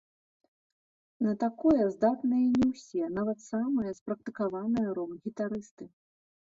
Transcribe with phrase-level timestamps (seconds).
[1.25, 5.85] На такое здатныя не ўсе, нават самыя спрактыкаваныя рок-гітарысты!